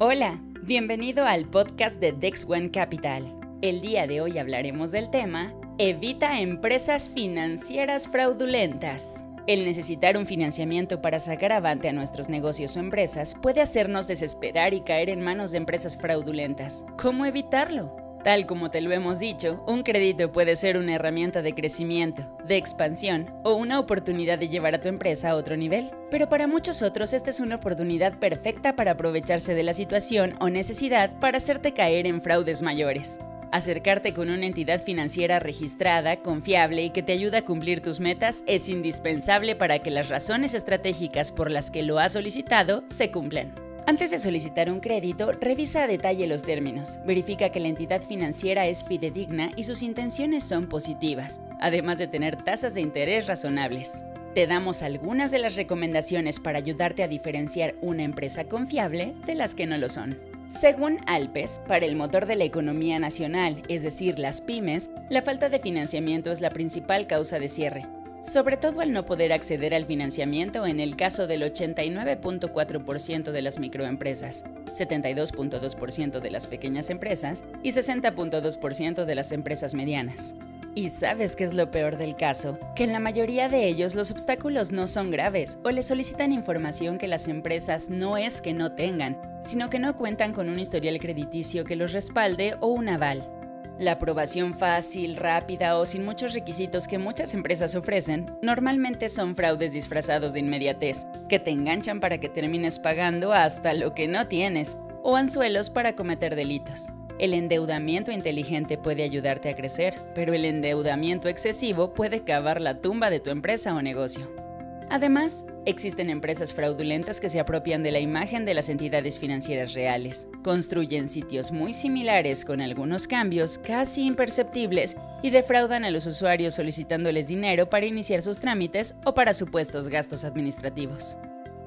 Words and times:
Hola, 0.00 0.40
bienvenido 0.62 1.26
al 1.26 1.46
podcast 1.46 1.98
de 1.98 2.12
Dex 2.12 2.46
One 2.48 2.70
Capital. 2.70 3.34
El 3.62 3.80
día 3.80 4.06
de 4.06 4.20
hoy 4.20 4.38
hablaremos 4.38 4.92
del 4.92 5.10
tema 5.10 5.52
Evita 5.76 6.38
empresas 6.38 7.10
financieras 7.10 8.06
fraudulentas. 8.06 9.24
El 9.48 9.64
necesitar 9.64 10.16
un 10.16 10.24
financiamiento 10.24 11.02
para 11.02 11.18
sacar 11.18 11.50
avante 11.50 11.88
a 11.88 11.92
nuestros 11.92 12.28
negocios 12.28 12.76
o 12.76 12.78
empresas 12.78 13.34
puede 13.42 13.60
hacernos 13.60 14.06
desesperar 14.06 14.72
y 14.72 14.82
caer 14.82 15.10
en 15.10 15.20
manos 15.20 15.50
de 15.50 15.58
empresas 15.58 15.96
fraudulentas. 15.96 16.86
¿Cómo 16.96 17.26
evitarlo? 17.26 18.07
Tal 18.24 18.46
como 18.46 18.70
te 18.70 18.80
lo 18.80 18.92
hemos 18.92 19.20
dicho, 19.20 19.62
un 19.66 19.82
crédito 19.82 20.32
puede 20.32 20.56
ser 20.56 20.76
una 20.76 20.94
herramienta 20.94 21.40
de 21.40 21.54
crecimiento, 21.54 22.22
de 22.46 22.56
expansión 22.56 23.32
o 23.44 23.54
una 23.54 23.78
oportunidad 23.78 24.38
de 24.38 24.48
llevar 24.48 24.74
a 24.74 24.80
tu 24.80 24.88
empresa 24.88 25.30
a 25.30 25.36
otro 25.36 25.56
nivel. 25.56 25.90
Pero 26.10 26.28
para 26.28 26.46
muchos 26.46 26.82
otros 26.82 27.12
esta 27.12 27.30
es 27.30 27.40
una 27.40 27.56
oportunidad 27.56 28.18
perfecta 28.18 28.74
para 28.74 28.92
aprovecharse 28.92 29.54
de 29.54 29.62
la 29.62 29.72
situación 29.72 30.34
o 30.40 30.50
necesidad 30.50 31.18
para 31.20 31.38
hacerte 31.38 31.72
caer 31.72 32.06
en 32.06 32.20
fraudes 32.20 32.60
mayores. 32.60 33.18
Acercarte 33.50 34.12
con 34.12 34.28
una 34.28 34.44
entidad 34.44 34.82
financiera 34.82 35.38
registrada, 35.38 36.16
confiable 36.16 36.82
y 36.82 36.90
que 36.90 37.02
te 37.02 37.12
ayuda 37.12 37.38
a 37.38 37.44
cumplir 37.44 37.80
tus 37.80 37.98
metas 37.98 38.42
es 38.46 38.68
indispensable 38.68 39.56
para 39.56 39.78
que 39.78 39.90
las 39.90 40.08
razones 40.08 40.52
estratégicas 40.52 41.32
por 41.32 41.50
las 41.50 41.70
que 41.70 41.82
lo 41.82 41.98
has 41.98 42.12
solicitado 42.12 42.84
se 42.88 43.10
cumplan. 43.10 43.67
Antes 43.88 44.10
de 44.10 44.18
solicitar 44.18 44.70
un 44.70 44.80
crédito, 44.80 45.32
revisa 45.32 45.84
a 45.84 45.86
detalle 45.86 46.26
los 46.26 46.42
términos. 46.42 47.00
Verifica 47.06 47.48
que 47.48 47.58
la 47.58 47.68
entidad 47.68 48.02
financiera 48.02 48.66
es 48.66 48.84
fidedigna 48.84 49.50
y 49.56 49.64
sus 49.64 49.82
intenciones 49.82 50.44
son 50.44 50.66
positivas, 50.66 51.40
además 51.58 51.96
de 51.96 52.06
tener 52.06 52.36
tasas 52.36 52.74
de 52.74 52.82
interés 52.82 53.26
razonables. 53.26 54.02
Te 54.34 54.46
damos 54.46 54.82
algunas 54.82 55.30
de 55.30 55.38
las 55.38 55.56
recomendaciones 55.56 56.38
para 56.38 56.58
ayudarte 56.58 57.02
a 57.02 57.08
diferenciar 57.08 57.76
una 57.80 58.02
empresa 58.02 58.44
confiable 58.44 59.14
de 59.24 59.34
las 59.34 59.54
que 59.54 59.64
no 59.64 59.78
lo 59.78 59.88
son. 59.88 60.18
Según 60.48 60.98
Alpes, 61.06 61.62
para 61.66 61.86
el 61.86 61.96
motor 61.96 62.26
de 62.26 62.36
la 62.36 62.44
economía 62.44 62.98
nacional, 62.98 63.62
es 63.68 63.84
decir, 63.84 64.18
las 64.18 64.42
pymes, 64.42 64.90
la 65.08 65.22
falta 65.22 65.48
de 65.48 65.60
financiamiento 65.60 66.30
es 66.30 66.42
la 66.42 66.50
principal 66.50 67.06
causa 67.06 67.38
de 67.38 67.48
cierre 67.48 67.86
sobre 68.20 68.56
todo 68.56 68.80
al 68.80 68.92
no 68.92 69.04
poder 69.04 69.32
acceder 69.32 69.74
al 69.74 69.84
financiamiento 69.84 70.66
en 70.66 70.80
el 70.80 70.96
caso 70.96 71.26
del 71.26 71.42
89.4% 71.42 73.30
de 73.30 73.42
las 73.42 73.58
microempresas, 73.58 74.44
72.2% 74.66 76.20
de 76.20 76.30
las 76.30 76.46
pequeñas 76.46 76.90
empresas 76.90 77.44
y 77.62 77.72
60.2% 77.72 79.04
de 79.04 79.14
las 79.14 79.32
empresas 79.32 79.74
medianas. 79.74 80.34
¿Y 80.74 80.90
sabes 80.90 81.34
qué 81.34 81.42
es 81.42 81.54
lo 81.54 81.70
peor 81.70 81.96
del 81.96 82.14
caso? 82.14 82.56
Que 82.76 82.84
en 82.84 82.92
la 82.92 83.00
mayoría 83.00 83.48
de 83.48 83.66
ellos 83.66 83.96
los 83.96 84.12
obstáculos 84.12 84.70
no 84.70 84.86
son 84.86 85.10
graves 85.10 85.58
o 85.64 85.70
le 85.70 85.82
solicitan 85.82 86.30
información 86.30 86.98
que 86.98 87.08
las 87.08 87.26
empresas 87.26 87.90
no 87.90 88.16
es 88.16 88.40
que 88.40 88.54
no 88.54 88.72
tengan, 88.72 89.18
sino 89.42 89.70
que 89.70 89.80
no 89.80 89.96
cuentan 89.96 90.32
con 90.32 90.48
un 90.48 90.60
historial 90.60 91.00
crediticio 91.00 91.64
que 91.64 91.74
los 91.74 91.92
respalde 91.92 92.54
o 92.60 92.68
un 92.68 92.88
aval. 92.88 93.37
La 93.78 93.92
aprobación 93.92 94.54
fácil, 94.54 95.14
rápida 95.14 95.78
o 95.78 95.86
sin 95.86 96.04
muchos 96.04 96.32
requisitos 96.32 96.88
que 96.88 96.98
muchas 96.98 97.32
empresas 97.32 97.76
ofrecen 97.76 98.26
normalmente 98.42 99.08
son 99.08 99.36
fraudes 99.36 99.72
disfrazados 99.72 100.32
de 100.32 100.40
inmediatez, 100.40 101.06
que 101.28 101.38
te 101.38 101.52
enganchan 101.52 102.00
para 102.00 102.18
que 102.18 102.28
termines 102.28 102.80
pagando 102.80 103.32
hasta 103.32 103.74
lo 103.74 103.94
que 103.94 104.08
no 104.08 104.26
tienes, 104.26 104.76
o 105.04 105.14
anzuelos 105.14 105.70
para 105.70 105.94
cometer 105.94 106.34
delitos. 106.34 106.88
El 107.20 107.34
endeudamiento 107.34 108.10
inteligente 108.10 108.78
puede 108.78 109.04
ayudarte 109.04 109.48
a 109.48 109.54
crecer, 109.54 109.94
pero 110.12 110.34
el 110.34 110.44
endeudamiento 110.44 111.28
excesivo 111.28 111.94
puede 111.94 112.24
cavar 112.24 112.60
la 112.60 112.80
tumba 112.80 113.10
de 113.10 113.20
tu 113.20 113.30
empresa 113.30 113.74
o 113.74 113.82
negocio. 113.82 114.47
Además, 114.90 115.44
existen 115.66 116.08
empresas 116.08 116.54
fraudulentas 116.54 117.20
que 117.20 117.28
se 117.28 117.40
apropian 117.40 117.82
de 117.82 117.90
la 117.90 118.00
imagen 118.00 118.46
de 118.46 118.54
las 118.54 118.70
entidades 118.70 119.18
financieras 119.18 119.74
reales, 119.74 120.28
construyen 120.42 121.08
sitios 121.08 121.52
muy 121.52 121.74
similares 121.74 122.46
con 122.46 122.62
algunos 122.62 123.06
cambios 123.06 123.58
casi 123.58 124.06
imperceptibles 124.06 124.96
y 125.22 125.28
defraudan 125.28 125.84
a 125.84 125.90
los 125.90 126.06
usuarios 126.06 126.54
solicitándoles 126.54 127.28
dinero 127.28 127.68
para 127.68 127.84
iniciar 127.84 128.22
sus 128.22 128.38
trámites 128.40 128.94
o 129.04 129.12
para 129.12 129.34
supuestos 129.34 129.88
gastos 129.88 130.24
administrativos. 130.24 131.18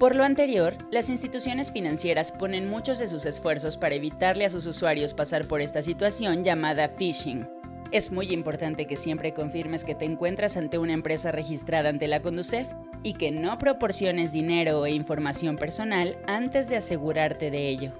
Por 0.00 0.16
lo 0.16 0.24
anterior, 0.24 0.74
las 0.90 1.10
instituciones 1.10 1.70
financieras 1.70 2.32
ponen 2.32 2.68
muchos 2.68 2.98
de 2.98 3.08
sus 3.08 3.26
esfuerzos 3.26 3.76
para 3.76 3.94
evitarle 3.94 4.46
a 4.46 4.50
sus 4.50 4.66
usuarios 4.66 5.12
pasar 5.12 5.46
por 5.46 5.60
esta 5.60 5.82
situación 5.82 6.42
llamada 6.42 6.88
phishing 6.88 7.46
es 7.92 8.10
muy 8.10 8.32
importante 8.32 8.86
que 8.86 8.96
siempre 8.96 9.34
confirmes 9.34 9.84
que 9.84 9.94
te 9.94 10.06
encuentras 10.06 10.56
ante 10.56 10.78
una 10.78 10.94
empresa 10.94 11.30
registrada 11.30 11.90
ante 11.90 12.08
la 12.08 12.22
Conducef 12.22 12.66
y 13.02 13.12
que 13.14 13.30
no 13.30 13.58
proporciones 13.58 14.32
dinero 14.32 14.84
e 14.86 14.92
información 14.92 15.56
personal 15.56 16.16
antes 16.26 16.68
de 16.68 16.76
asegurarte 16.76 17.50
de 17.50 17.68
ello. 17.68 17.92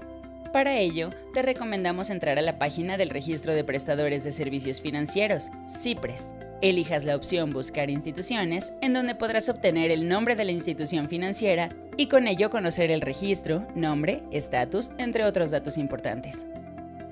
Para 0.51 0.77
ello, 0.77 1.09
te 1.33 1.41
recomendamos 1.41 2.09
entrar 2.09 2.37
a 2.37 2.43
la 2.43 2.59
página 2.59 2.97
del 2.97 3.09
Registro 3.09 3.53
de 3.53 3.63
Prestadores 3.63 4.23
de 4.23 4.31
Servicios 4.31 4.81
Financieros, 4.81 5.49
CIPRES. 5.67 6.33
Elijas 6.61 7.05
la 7.05 7.15
opción 7.15 7.51
Buscar 7.51 7.89
instituciones, 7.89 8.73
en 8.81 8.93
donde 8.93 9.15
podrás 9.15 9.49
obtener 9.49 9.91
el 9.91 10.07
nombre 10.07 10.35
de 10.35 10.45
la 10.45 10.51
institución 10.51 11.09
financiera 11.09 11.69
y 11.97 12.07
con 12.07 12.27
ello 12.27 12.49
conocer 12.49 12.91
el 12.91 13.01
registro, 13.01 13.67
nombre, 13.75 14.23
estatus, 14.31 14.91
entre 14.97 15.25
otros 15.25 15.51
datos 15.51 15.77
importantes. 15.77 16.45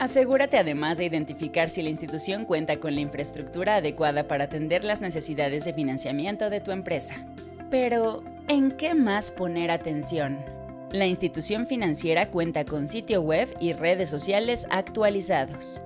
Asegúrate 0.02 0.58
además 0.58 0.98
de 0.98 1.06
identificar 1.06 1.70
si 1.70 1.84
la 1.84 1.92
institución 1.92 2.46
cuenta 2.46 2.80
con 2.80 2.96
la 2.96 3.02
infraestructura 3.02 3.76
adecuada 3.76 4.28
para 4.28 4.46
atender 4.46 4.84
las 4.84 5.00
necesidades 5.00 5.64
de 5.64 5.76
financiamiento 5.76 6.50
de 6.50 6.60
tu 6.60 6.72
empresa. 6.72 7.24
Pero, 7.70 8.24
¿en 8.48 8.72
qué 8.72 8.96
más 8.96 9.30
poner 9.30 9.70
atención? 9.70 10.44
La 10.92 11.06
institución 11.06 11.68
financiera 11.68 12.32
cuenta 12.32 12.66
con 12.66 12.88
sitio 12.88 13.22
web 13.22 13.56
y 13.60 13.74
redes 13.74 14.10
sociales 14.10 14.66
actualizados. 14.72 15.84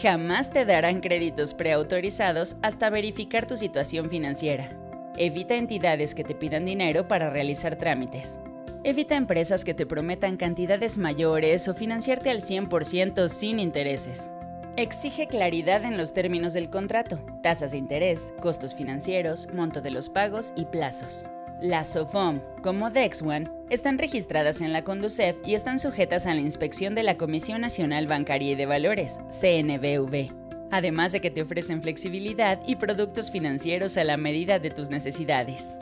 Jamás 0.00 0.52
te 0.52 0.64
darán 0.64 1.00
créditos 1.00 1.52
preautorizados 1.52 2.54
hasta 2.62 2.88
verificar 2.88 3.48
tu 3.48 3.56
situación 3.56 4.10
financiera. 4.10 4.70
Evita 5.16 5.56
entidades 5.56 6.14
que 6.14 6.22
te 6.22 6.36
pidan 6.36 6.66
dinero 6.66 7.08
para 7.08 7.30
realizar 7.30 7.74
trámites. 7.74 8.38
Evita 8.86 9.16
empresas 9.16 9.64
que 9.64 9.74
te 9.74 9.84
prometan 9.84 10.36
cantidades 10.36 10.96
mayores 10.96 11.66
o 11.66 11.74
financiarte 11.74 12.30
al 12.30 12.40
100% 12.40 13.28
sin 13.28 13.58
intereses. 13.58 14.30
Exige 14.76 15.26
claridad 15.26 15.84
en 15.84 15.96
los 15.96 16.14
términos 16.14 16.52
del 16.52 16.70
contrato, 16.70 17.18
tasas 17.42 17.72
de 17.72 17.78
interés, 17.78 18.32
costos 18.40 18.76
financieros, 18.76 19.48
monto 19.52 19.80
de 19.80 19.90
los 19.90 20.08
pagos 20.08 20.52
y 20.54 20.66
plazos. 20.66 21.26
Las 21.60 21.94
SOFOM, 21.94 22.38
como 22.62 22.90
DexOne, 22.90 23.50
están 23.70 23.98
registradas 23.98 24.60
en 24.60 24.72
la 24.72 24.84
Conducef 24.84 25.36
y 25.44 25.56
están 25.56 25.80
sujetas 25.80 26.28
a 26.28 26.34
la 26.34 26.40
inspección 26.40 26.94
de 26.94 27.02
la 27.02 27.16
Comisión 27.16 27.62
Nacional 27.62 28.06
Bancaria 28.06 28.52
y 28.52 28.54
de 28.54 28.66
Valores, 28.66 29.20
CNBV, 29.30 30.32
además 30.70 31.10
de 31.10 31.20
que 31.20 31.32
te 31.32 31.42
ofrecen 31.42 31.82
flexibilidad 31.82 32.60
y 32.68 32.76
productos 32.76 33.32
financieros 33.32 33.96
a 33.96 34.04
la 34.04 34.16
medida 34.16 34.60
de 34.60 34.70
tus 34.70 34.90
necesidades. 34.90 35.76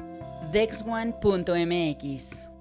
DexOne.mx 0.52 2.53